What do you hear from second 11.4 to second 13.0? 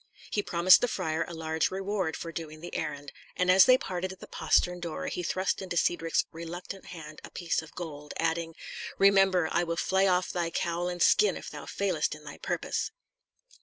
thou failest in thy purpose."